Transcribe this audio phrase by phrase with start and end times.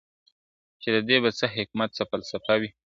[0.81, 2.73] چي د دې به څه حکمت، څه فلسفه وي `